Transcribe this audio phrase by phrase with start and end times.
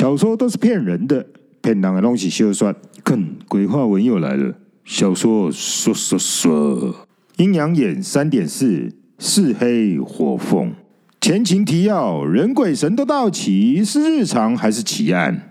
[0.00, 1.26] 小说都是骗人的，
[1.60, 2.74] 骗人的东西休算。
[3.04, 4.54] 看，鬼话文又来了。
[4.82, 7.06] 小说说说说，
[7.36, 10.72] 阴阳眼三点四，是黑火凤。
[11.20, 15.50] 前情提要：人鬼神都到齐，是日常还是奇案？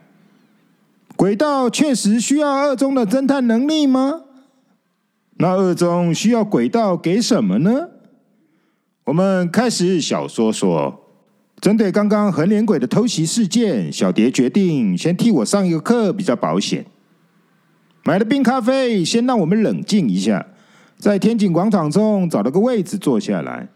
[1.16, 4.24] 鬼道确实需要二中的侦探能力吗？
[5.38, 7.90] 那二中需要鬼道给什么呢？
[9.04, 11.06] 我们开始小说说。
[11.62, 16.86] 针对刚刚横脸鬼的偷袭事件，小蝶决定先替我上一个课，比较保险。
[18.06, 20.46] 买了冰咖啡，先让我们冷静一下，
[20.98, 23.68] 在天井广场中找了个位置坐下来。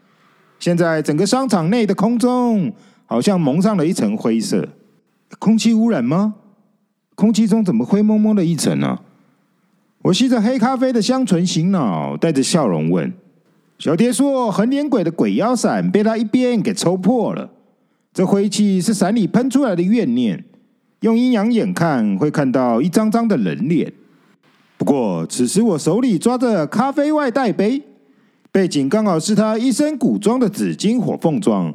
[0.58, 2.72] 现在整个商场内的空中
[3.04, 4.66] 好像蒙上了一层灰色，
[5.38, 6.36] 空气污染吗？
[7.14, 9.00] 空气中怎么灰蒙蒙的一层呢、
[10.02, 13.12] 我吸着黑咖啡的香醇醒脑，带着笑容问
[13.78, 17.50] 小蝶说：“横脸鬼的鬼妖伞被他一边给抽破了。”
[18.14, 20.44] 这灰气是伞里喷出来的怨念，
[21.00, 23.92] 用阴阳眼看会看到一张张的人脸。
[24.78, 27.82] 不过此时我手里抓着咖啡外带杯，
[28.52, 31.74] 背景刚好是他一身古装的紫金火凤装，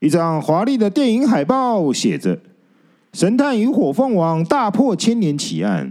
[0.00, 2.36] 一张华丽的电影海报写着
[3.14, 5.90] 《神探与火凤王大破千年奇案》，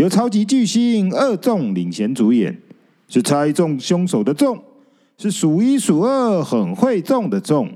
[0.00, 2.56] 由超级巨星二众领衔主演，
[3.08, 4.56] 是猜中凶手的众，
[5.18, 7.68] 是数一数二很会中的众。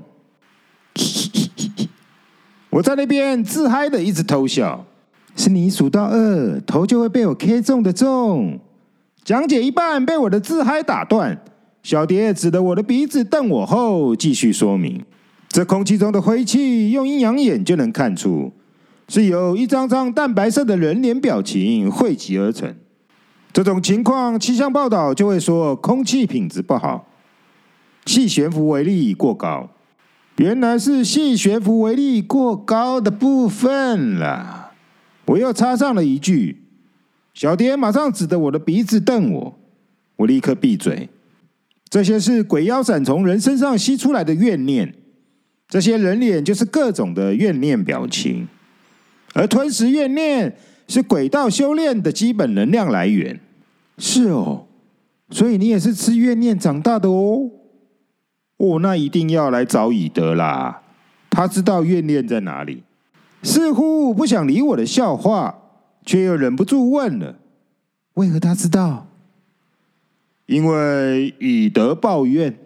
[2.69, 4.85] 我在那边自嗨的一直偷笑，
[5.35, 8.59] 是你数到二头就会被我 K 中的中。
[9.23, 11.37] 讲解一半被我的自嗨打断，
[11.83, 15.03] 小蝶指着我的鼻子瞪我后继续说明：
[15.49, 18.53] 这空气中的灰气用阴阳眼就能看出，
[19.09, 22.73] 是由一张张淡白色的人脸表情汇集而成。
[23.51, 27.07] 这种情况气象报道就会说空气品质不好，
[28.05, 29.69] 气悬浮微粒过高。
[30.37, 34.71] 原来是气悬浮威力过高的部分了。
[35.25, 36.63] 我又插上了一句，
[37.33, 39.59] 小蝶马上指着我的鼻子瞪我，
[40.17, 41.09] 我立刻闭嘴。
[41.89, 44.93] 这些是鬼妖伞从人身上吸出来的怨念，
[45.67, 48.47] 这些人脸就是各种的怨念表情，
[49.33, 50.55] 而吞噬怨念
[50.87, 53.39] 是轨道修炼的基本能量来源。
[53.97, 54.67] 是哦，
[55.31, 57.49] 所以你也是吃怨念长大的哦。
[58.57, 60.81] 哦，那一定要来找以德啦！
[61.29, 62.83] 他知道怨念在哪里，
[63.43, 65.59] 似乎不想理我的笑话，
[66.03, 67.35] 却又忍不住问了：
[68.15, 69.07] 为何他知道？
[70.47, 72.57] 因为以德报怨，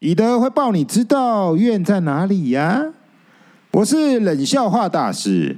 [0.00, 2.92] 以德会报你知道怨在哪里呀？
[3.70, 5.56] 我是冷笑话大师，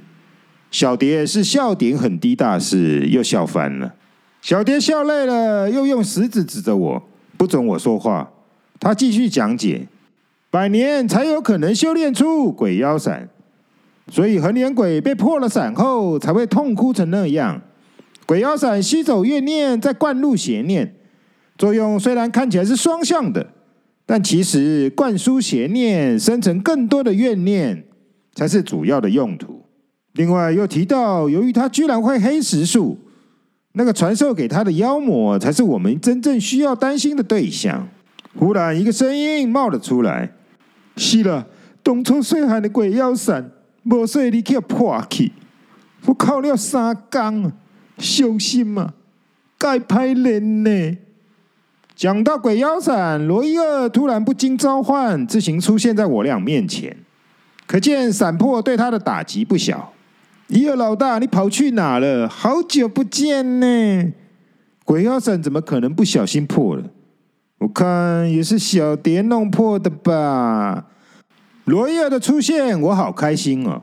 [0.70, 3.94] 小蝶是笑点很低大师，又笑翻了。
[4.40, 7.02] 小蝶笑累了，又用食指指着我，
[7.36, 8.30] 不准我说话。
[8.80, 9.86] 他继续讲解：
[10.50, 13.28] 百年才有可能修炼出鬼妖伞，
[14.08, 17.60] 所以恒年鬼被破了伞后才会痛哭成那样。
[18.26, 20.94] 鬼妖伞吸走怨念，再灌入邪念，
[21.58, 23.46] 作用虽然看起来是双向的，
[24.06, 27.84] 但其实灌输邪念，生成更多的怨念，
[28.34, 29.62] 才是主要的用途。
[30.12, 32.96] 另外又提到，由于他居然会黑石术，
[33.72, 37.88] 那个传授给他的妖魔，才是我们真正需要担心的对象。
[38.36, 40.32] 忽然，一个声音冒了出来
[40.96, 41.46] ：“是了，
[41.82, 43.50] 当初细汉的鬼妖伞，
[43.84, 45.32] 无说你去破去，
[46.06, 47.52] 我靠了三工，
[47.98, 48.94] 伤心嘛，
[49.56, 50.98] 该歹人呢。”
[51.94, 56.96] 讲到鬼妖伞，罗伊尔突然不经召唤，自行出现在我俩面前，
[57.68, 59.92] 可见伞破对他的打击不小。
[60.48, 62.28] 伊尔老大，你跑去哪了？
[62.28, 64.12] 好久不见呢！
[64.84, 66.82] 鬼妖伞怎么可能不小心破了？
[67.64, 70.84] 我看也是小蝶弄破的吧。
[71.64, 73.80] 罗伊尔的出现，我好开心哦。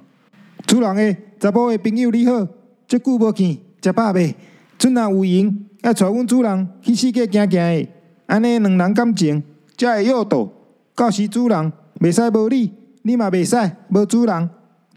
[0.67, 2.47] 主人诶，查甫的朋友你好，
[2.87, 4.35] 这久无见，食饱未？
[4.77, 7.87] 阵若有闲，要带阮主人去世界行行的。
[8.27, 9.41] 安尼两人感情
[9.75, 10.47] 才会有道。
[10.93, 14.49] 到时主人袂使无你，你嘛袂使无主人。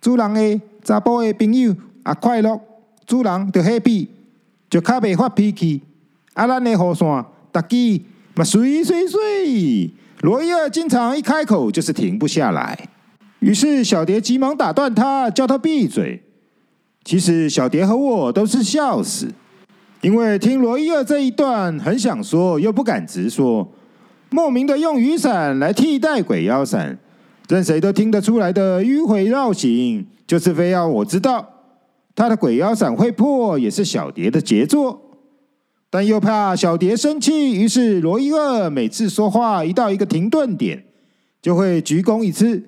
[0.03, 2.61] 主人诶，查甫的朋友也快乐，
[3.07, 4.09] 主人就 happy，
[4.69, 5.81] 就较袂发脾气。
[6.35, 8.03] 啊，咱的雨伞，逐支。
[8.35, 9.91] 嘛，水水水！
[10.23, 12.89] 罗伊尔经常一开口就是停不下来，
[13.41, 16.23] 于是小蝶急忙打断他，叫他闭嘴。
[17.05, 19.29] 其实小蝶和我都是笑死，
[20.01, 23.71] 因为听罗伊尔这一段，很想说又不敢直说，
[24.31, 26.99] 莫名的用雨伞来替代鬼妖伞，
[27.49, 31.47] 任谁都听得出来的迂回绕行，就是非要我知道
[32.17, 35.03] 他的鬼妖伞会破，也是小蝶的杰作。
[35.95, 40.83] 但又怕小蝶生气，于是罗伊厄每次说话一到一个停顿点，
[41.41, 42.61] 就会鞠躬一次，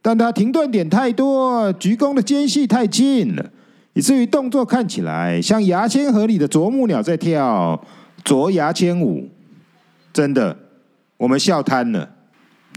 [0.00, 3.50] 但他停顿点太多，鞠躬的间隙太近了，
[3.92, 7.78] 以至于动作看起来像牙签盒里的啄木鸟在跳
[8.24, 9.28] 啄牙签舞。
[10.10, 10.56] 真的，
[11.18, 12.08] 我们笑瘫了。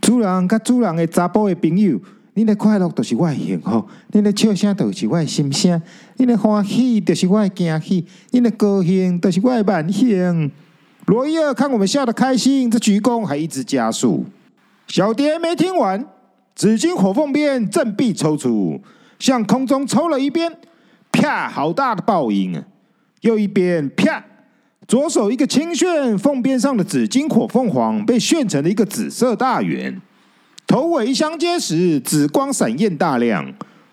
[0.01, 1.97] 主人跟主人的查甫的朋友，
[2.35, 5.81] 你的快乐就是我的幸福，你的笑声就是我的心声，
[6.18, 10.51] 你的欢喜就是我的惊喜，你的高兴就是我的万幸。
[11.06, 14.25] 罗伊尔看我们笑得开心，这鞠躬还一直加速。
[14.88, 16.06] 小蝶没听完，
[16.56, 18.81] 紫金火凤鞭振臂抽出，
[19.19, 20.51] 向空中抽了一鞭，
[21.12, 21.50] 啪！
[21.50, 22.63] 好大的爆音啊！
[23.21, 24.24] 又一鞭，啪！
[24.88, 30.01] 左手一个轻旋，凤鞭上的紫金火凤凰被旋成了一个紫色大圆，
[30.74, 33.46] 头尾相接时，紫光闪焰大亮。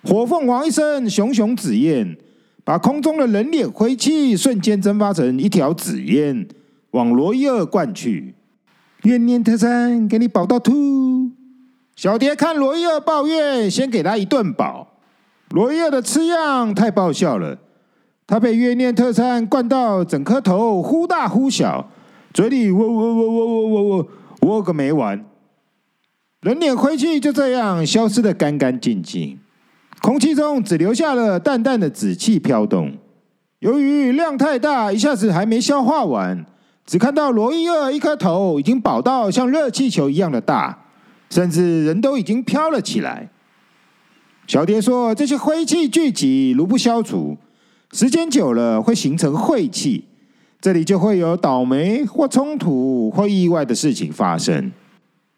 [0.02, 2.16] 火凤凰一声熊熊紫焰，
[2.64, 6.48] 把空中的人脸灰气瞬间蒸发成一条紫烟，
[6.92, 8.34] 往罗伊尔灌去。
[9.02, 11.30] 怨念特餐，给你饱到吐。
[11.96, 14.88] 小蝶看罗伊尔抱怨，先给他一顿饱。
[15.50, 17.58] 罗伊尔的吃样太爆笑了。
[18.26, 21.90] 他被怨念特餐灌到整颗头忽大忽小，
[22.32, 24.06] 嘴里喔喔喔喔喔喔喔，
[24.40, 25.22] 喔个没完。
[26.40, 29.38] 人脸灰气就这样消失得干干净净，
[30.00, 32.96] 空气中只留下了淡淡的紫气飘动。
[33.58, 36.46] 由于量太大，一下子还没消化完，
[36.86, 40.78] 只看到罗伊尔一颗头已经饱到像热气球一样的大，
[41.28, 43.28] 甚至人都已经飘了起来。
[44.46, 47.36] 小蝶说：“这些灰气聚集，如不消除。”
[47.92, 50.06] 时间久了会形成晦气，
[50.58, 54.72] 这里就会有倒霉或冲突或意外的事情发生。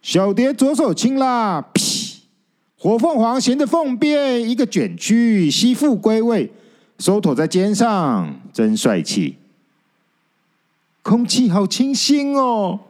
[0.02, 2.18] 小蝶左手轻拉，劈！
[2.76, 6.52] 火凤凰衔着凤鞭，一个卷曲，吸附归位，
[6.98, 9.36] 收妥在肩上，真帅气。
[11.02, 12.80] 空气好清新哦，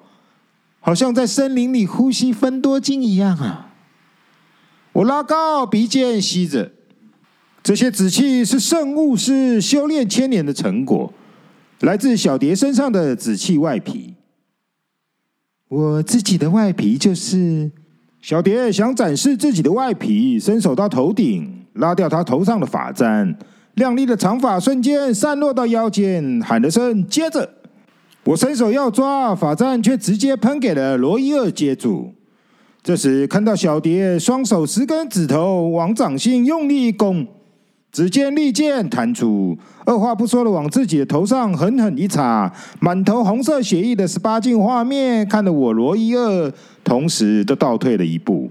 [0.80, 3.74] 好像在森林里呼吸芬多精一样啊！
[4.92, 6.72] 我拉高鼻尖吸着。
[7.62, 11.12] 这些紫气是圣巫师修炼千年的成果，
[11.80, 14.14] 来自小蝶身上的紫气外皮。
[15.72, 17.70] 我自己的外皮就是
[18.20, 23.34] 小蝶想展示自己的外皮，伸手到头顶拉掉她头上的发簪，
[23.76, 27.48] 亮丽的长发瞬间散落到腰间，喊了声“接着”。
[28.24, 32.12] 我伸手要抓发簪，却直接喷给了罗伊尔接住。
[32.82, 37.26] 这时看到小蝶双手十根指头往掌心用力一拱。
[37.92, 39.54] 只见利剑弹出，
[39.84, 42.50] 二话不说的往自己的头上狠狠一插，
[42.80, 46.50] 满头红色血液的十八禁画面，看得我罗伊二
[46.82, 48.50] 同时都倒退了一步。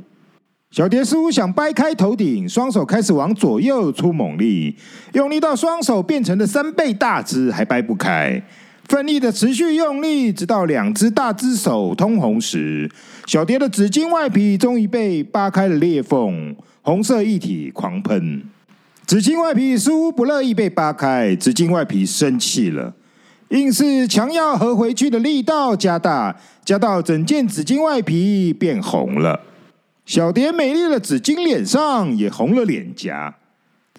[0.69, 4.75] 小蝶似乎想掰开头顶，双手开始往左右出猛力，
[5.13, 8.39] 用力到双手变成了三倍大只，还掰不开，
[8.87, 12.87] 奋力的持续用力，直到两只大只手通红时，
[13.25, 18.43] 小蝶的纸巾外皮终于被扒开了裂缝，红色液体狂喷。
[19.11, 22.93] 紫金外皮似乎不乐意被扒开，紫金外皮生气了，
[23.49, 29.37] 硬是强要合回去的力道加大，加到整件紫金外皮变红了。
[30.05, 33.35] 小蝶美丽的紫金脸上也红了脸颊。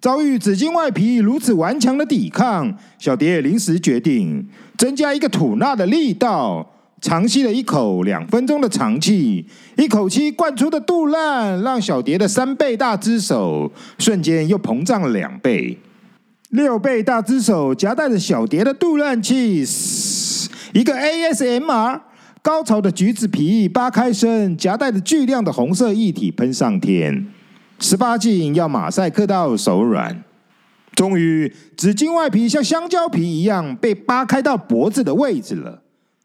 [0.00, 4.48] 遭遇紫金外皮如此顽强的抵抗，小蝶临时决定
[4.78, 6.71] 增加一个吐纳的力道。
[7.02, 9.44] 长吸了一口两分钟的长气，
[9.76, 15.76] 一口气灌出的肚腩，让小蝶的三倍大只手瞬间又膨胀了两倍。
[16.50, 19.64] 六倍大只手夹带着小蝶的肚腩气，
[20.72, 22.00] 一个 ASMR
[22.40, 27.26] 高潮的橘子皮扒开身，夹带着巨量的红色液体喷上天。
[27.80, 30.22] 十八禁要马赛克到手软。
[30.94, 35.82] 终于，紫金外皮像香蕉皮一样被扒开到脖子的位置了。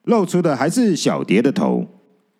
[0.07, 1.85] 露出的还是小蝶的头，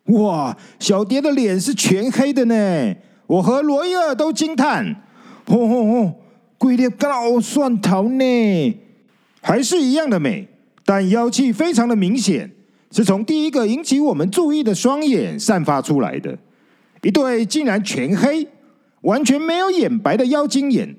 [0.05, 0.57] 哇！
[0.79, 2.95] 小蝶的脸是全黑的呢，
[3.27, 5.03] 我和罗伊尔都惊叹：
[5.45, 6.13] 吼吼吼，
[6.57, 8.77] 龟裂高蒜头呢，
[9.41, 10.47] 还是一样的美，
[10.85, 12.49] 但妖气非常的明显，
[12.89, 16.37] 是从第一个引起我们注意的双眼散发出来的，
[17.03, 18.47] 一对竟然全黑，
[19.01, 20.95] 完全没有眼白的妖精眼，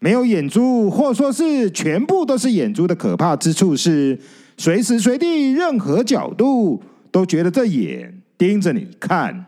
[0.00, 4.18] 没有眼珠，或说是全部都是眼珠的可怕之处是。
[4.62, 9.44] 随时随地，任何角度都觉得这眼盯着你看。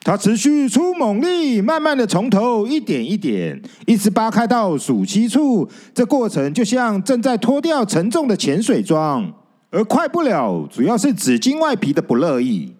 [0.00, 5.68] 他持续出猛力，慢慢的从头一点一点，一直扒开到鼠蹊处。
[5.92, 9.30] 这过程就像正在脱掉沉重的潜水装，
[9.68, 12.72] 而快不了，主要是纸巾外皮的不乐意，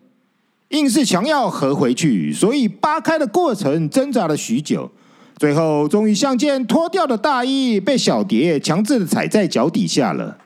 [0.70, 4.90] 硬是想要合回去，所以扒开的过程挣扎了许久，
[5.36, 10.38] 最后终于像件脱掉的大衣，被小蝶强制的踩在脚底下了。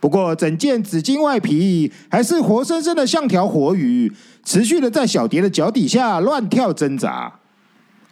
[0.00, 4.10] 不过，整件紫金外皮还是活生生的，像条活鱼，
[4.42, 7.34] 持续的在小蝶的脚底下乱跳挣扎。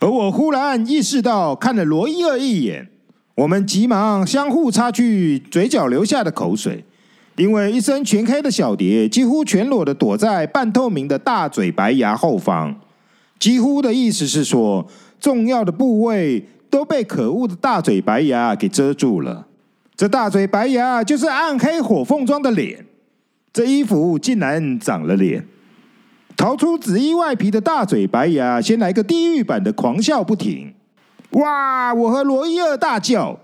[0.00, 2.88] 而我忽然意识到，看了罗伊尔一眼，
[3.36, 6.84] 我们急忙相互擦去嘴角流下的口水，
[7.36, 12.78] 因为一身全黑的小蝶几乎全裸的躲在半透明的大嘴白牙后方。
[13.40, 14.86] 几乎的意思是说，
[15.18, 19.47] 重要的部位都被可恶的大嘴白牙给遮住了。
[19.98, 22.86] 这大嘴白牙就是暗黑火凤装的脸，
[23.52, 25.44] 这衣服竟然长了脸。
[26.36, 30.72] 逃出紫衣外皮的大嘴白牙，先来个地狱版的狂笑不停。
[31.30, 31.92] 哇！
[31.92, 33.36] 我和罗伊尔大叫，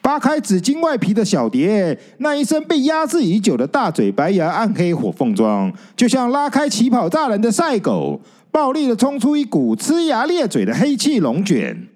[0.00, 8.18] 扒开紫金外皮的小蝶，那一身被压制已久的大嘴白牙暗黑火凤装，就像拉开起跑栅栏的赛狗，
[8.50, 11.86] 暴力的冲出一股呲牙咧嘴的黑气龙卷。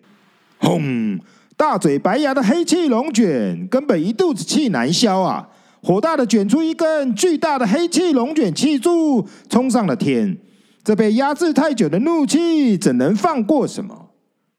[0.59, 1.19] 轰！
[1.57, 5.49] 大嘴白牙的黑气龙卷根本一肚子气难消啊！
[5.83, 10.37] 火大的卷出一根巨大的黑气龙卷气柱，冲上了天。
[10.85, 14.11] 这被压制太久的怒气，怎能放过什么？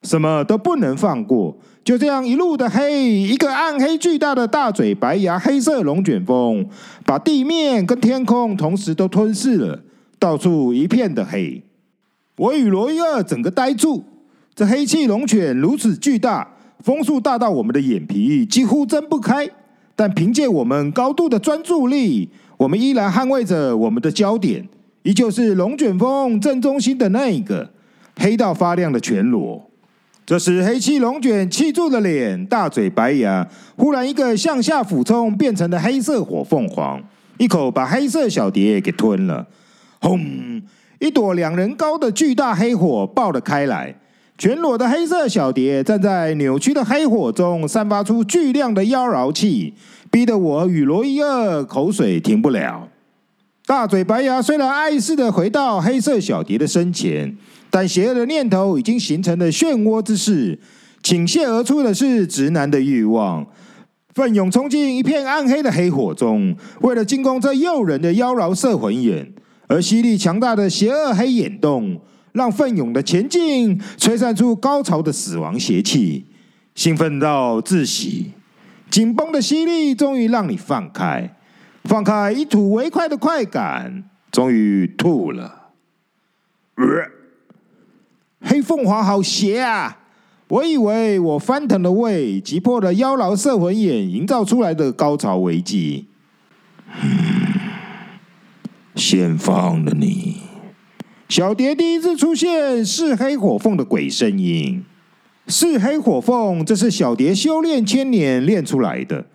[0.03, 1.57] 什么都不能放过。
[1.83, 6.65] 就这样一路的黑，一个暗黑巨大的大嘴白牙黑色龙卷风，
[7.05, 9.79] 把地面跟天空同时都吞噬了，
[10.17, 11.61] 到处一片的黑。
[12.37, 14.03] 我与罗伊尔整个呆住。
[14.55, 16.47] 这黑气龙卷如此巨大，
[16.83, 19.49] 风速大到我们的眼皮几乎睁不开。
[19.95, 24.67] 但凭借我们高度的专注力，我们依然捍卫着我们的焦点，
[25.03, 27.69] 依旧是龙卷风正中心的那一个
[28.17, 29.69] 黑到发亮的全裸。
[30.25, 36.99] 这时，黑气龙卷气住了脸，大嘴白牙忽然一个向下俯冲，变成了黑色火凤凰，
[37.37, 39.45] 一口把黑色小蝶给吞了。
[39.99, 40.19] 轰！
[40.99, 43.93] 一朵两人高的巨大黑火爆了开来。
[44.43, 49.73] 全裸的黑色小蝶站在扭曲的黑火中，散发出巨量的妖娆气，
[50.11, 52.89] 逼得我与罗伊尔口水停不了。
[53.65, 57.37] 大嘴白牙虽然碍事的回到黑色小蝶的身前，
[57.69, 60.59] 但邪恶的念头已经形成了漩涡之势，
[61.01, 63.47] 倾泻而出的是直男的欲望，
[64.13, 69.31] 奋勇冲进一片暗黑的黑火中，为了进攻这诱人的妖娆摄魂眼，
[69.67, 71.97] 而吸力强大的邪恶黑眼洞。
[72.33, 76.25] 让奋勇的前进吹散出高潮的死亡邪气，
[76.75, 78.33] 兴奋到窒息，
[78.89, 81.35] 紧绷的吸力终于让你放开，
[81.85, 85.69] 放开一吐为快的快感，终于吐了。
[86.75, 86.85] 呃、
[88.41, 89.99] 黑凤凰好邪啊！
[90.49, 96.07] 我以为我翻腾的胃击破了妖娆摄魂眼营造出来的高潮危机，
[97.01, 97.09] 嗯，
[98.95, 100.42] 先放了你。
[101.29, 104.83] 小蝶第一次出现是黑火凤的鬼声音，
[105.47, 109.25] 是黑火凤，这是小蝶修炼千年练出来的，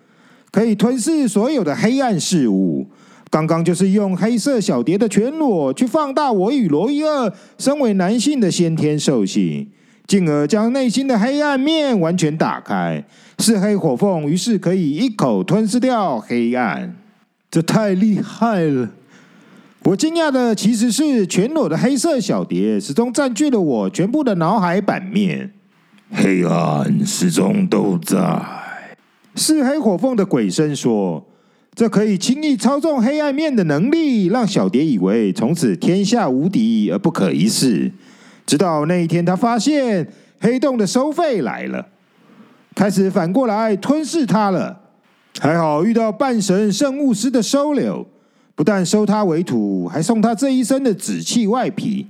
[0.51, 2.87] 可以吞噬所有的黑暗事物。
[3.29, 9.69] 刚刚就是用黑色小蝶的全裸去放大我与罗伊二身为男性的先天兽性，
[10.07, 13.03] 进而将内心的黑暗面完全打开。
[13.39, 16.95] 是黑火凤，于是可以一口吞噬掉黑暗，
[17.51, 18.89] 这太厉害了。
[19.83, 25.51] 我惊讶的其实是全裸的黑色小蝶始终占据了我全部的脑海版面，
[26.11, 28.17] 黑暗始终都在。
[29.35, 31.25] 是黑火凤的鬼声说
[31.73, 37.89] ：“这可以轻易操纵黑暗面的能力，让小蝶以为从此天下无敌而不可一世。
[38.45, 40.05] 直到那一天，他发现
[40.41, 41.87] 黑洞的收费来了，
[42.75, 44.81] 开始反过来吞噬他了。
[45.39, 48.05] 还好遇到半神圣巫师的收留。”
[48.59, 52.05] 不但收他为徒，还送他这一身的紫气外皮，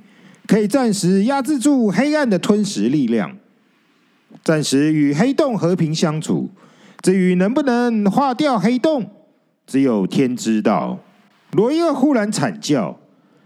[0.48, 3.38] 可以暂时压制住黑暗的吞噬力量，
[4.44, 6.50] 暂时与黑洞和平相处。
[7.04, 9.08] 至于能不能化掉黑洞，
[9.68, 10.98] 只有天知道。
[11.52, 12.98] 罗伊尔忽然惨叫，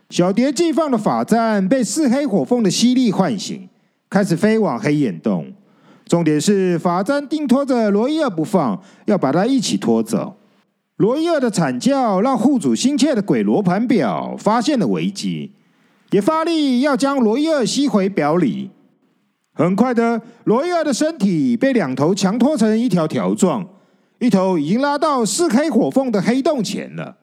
[0.10, 3.68] 小蝶寄放的法簪被四黑火凤的吸力唤醒，
[4.10, 5.52] 开始飞往黑眼洞。
[6.06, 10.38] 重点是法簪定拖着罗伊尔不放，要把他一起拖走。
[11.04, 15.52] 罗伊尔的惨叫让护主心切的鬼罗盘表发现了危机，
[16.12, 18.72] 也发力要将罗伊尔吸回表里。
[19.54, 23.68] 很快的，罗伊尔的身体被两头强拖成一条条状，
[24.20, 27.18] 一头已经拉到四黑火凤的黑洞前了。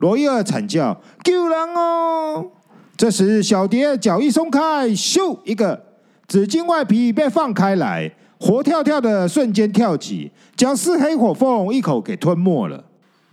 [0.00, 2.50] 罗伊尔惨叫：“救人哦！”
[2.94, 5.82] 这时，小蝶脚一松开，咻，一个
[6.26, 12.84] 紫金外皮被放开来，活跳跳的瞬间跳起，将四黑火凤一口给吞没了。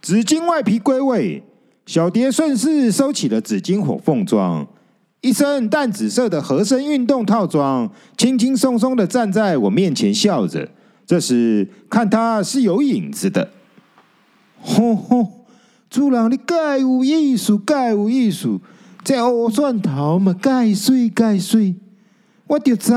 [0.06, 1.42] 紫金外皮归位，
[1.88, 4.68] 小蝶顺势收起了紫金火凤装，
[5.22, 10.70] 一身淡紫色的合身运动套装，轻轻松松的站在我面前笑着。
[11.08, 13.50] 这时看他是有影子的，
[14.62, 15.28] 吼吼！
[15.90, 18.60] 主人你介有意思，介有意思，
[19.04, 21.74] 这乌蒜头嘛，介碎介碎。
[22.46, 22.92] 我就知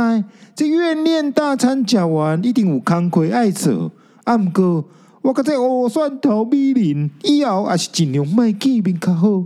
[0.55, 3.91] 这怨念大餐吃完，一定有工课爱做。
[4.25, 4.85] 啊，毋过
[5.28, 9.44] 我甲这乌蒜头米林以后还是尽量卖见面较好。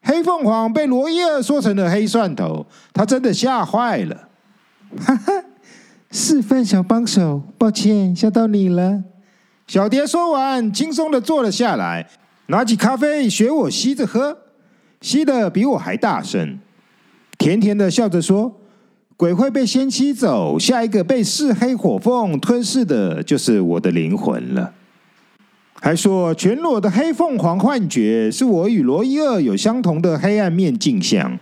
[0.00, 4.28] 黑凤凰被罗伊尔说成了黑蒜头，他真的吓坏了。
[4.96, 5.44] 哈哈，
[6.10, 9.04] 示范小帮手，抱歉吓到你了。
[9.66, 12.08] 小蝶说完，轻松的坐了下来，
[12.46, 14.38] 拿起咖啡学我吸着喝，
[15.02, 16.58] 吸的比我还大声，
[17.36, 18.58] 甜甜的笑着说
[19.22, 24.74] ：“鬼会被先吸走，下一个被噬黑火凤吞噬的就是我的灵魂了。”
[25.80, 31.38] 还说全裸的黑凤凰幻觉是我与罗伊尔有相同的黑暗面镜像，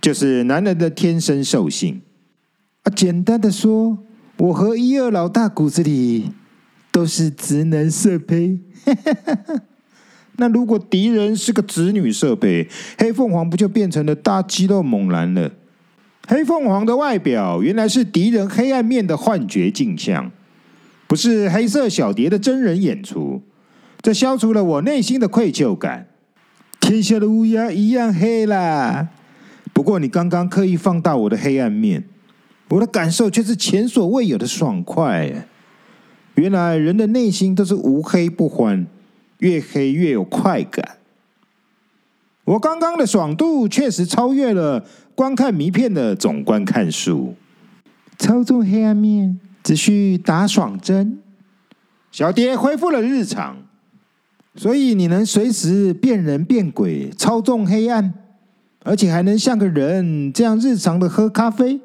[0.00, 2.02] 就是男人的天生兽性。
[2.82, 3.98] 啊，简单的说，
[4.38, 6.32] 我和伊尔老大骨子里
[6.90, 8.58] 都是直男色胚。
[10.38, 15.48] 那如果敌人是个直女色胚，黑凤凰不就变成了大肌肉猛男了？
[16.28, 20.30] 黑凤凰的外表原来是敌人黑暗面的幻觉镜像，
[21.06, 23.42] 不是黑色小蝶的真人演出。
[24.00, 26.08] 这消除了我内心的愧疚感。
[26.80, 29.08] 天下的乌鸦一样黑啦。
[29.72, 32.04] 不过你刚刚刻意放大我的黑暗面，
[32.68, 35.46] 我的感受却是前所未有的爽快。
[36.34, 38.86] 原来人的内心都是无黑不欢，
[39.38, 40.96] 越黑越有快感。
[42.44, 44.84] 我刚刚的爽度确实超越了
[45.14, 47.34] 观看迷片的总观看数。
[48.18, 51.18] 操纵黑暗面，只需打爽针。
[52.10, 53.56] 小蝶恢复了日常。
[54.54, 58.12] 所以你能随时变人变鬼，操纵黑暗，
[58.84, 61.80] 而且还能像个人这样日常的喝咖啡，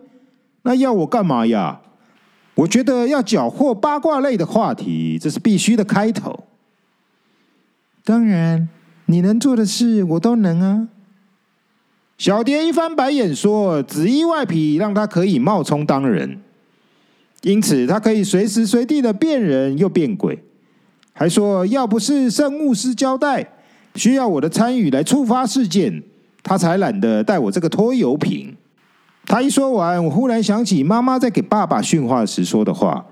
[0.64, 1.80] 那要我干嘛呀？
[2.56, 6.44] 我觉得要缴获八卦类的话题，这是必须的开头。
[8.04, 8.68] 当然，
[9.08, 10.88] 你能做的事我都能啊。
[12.18, 16.40] 小蝶一翻白眼说：“紫衣外皮让他可以冒充当人，
[17.44, 20.44] 因此他可以随时随地的变人又变鬼。”
[21.14, 23.54] 还说，要不是圣牧师交代
[23.96, 26.04] 需要我的参与来触发事件，
[26.44, 28.56] 他才懒得带我这个拖油瓶。
[29.26, 33.06] 他一说完，我忽然想起妈妈在给爸爸训话时说的话：“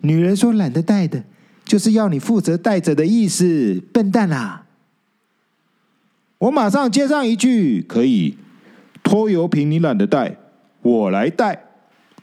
[0.00, 1.24] 女人说懒得带的，
[1.64, 4.63] 就是要你负责带着的意思，笨蛋啊！”
[6.38, 8.36] 我马上接上一句：“可以，
[9.02, 10.36] 拖油瓶你懒得带，
[10.82, 11.64] 我来带。”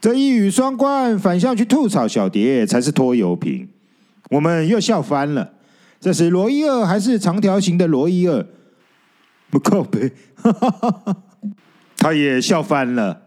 [0.00, 3.68] 这一语双关，反向去吐槽小蝶才是拖油瓶。
[4.30, 5.52] 我们又笑翻了。
[6.00, 8.44] 这时，罗伊尔还是长条形的罗伊尔，
[9.50, 10.12] 不靠北，
[11.96, 13.22] 他也笑翻了。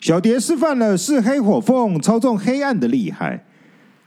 [0.00, 3.44] 小蝶示范了是黑火凤操纵黑暗的厉害，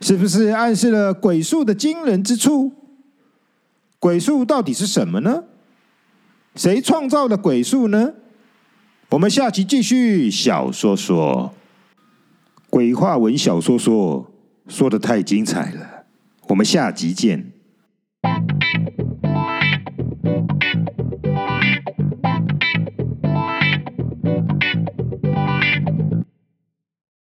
[0.02, 2.72] 是不是暗示了鬼术的惊人之处？
[4.00, 5.44] 鬼术到底是什么呢？
[6.56, 8.14] 谁创造了鬼术呢？
[9.10, 11.54] 我们下集继续小说说
[12.70, 14.32] 鬼话文小说说，
[14.68, 16.06] 说的太精彩了。
[16.48, 17.51] 我们下集见。